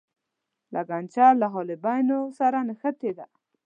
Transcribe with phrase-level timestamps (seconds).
[0.75, 3.25] لګنچه له حالبینو سره نښتې ده.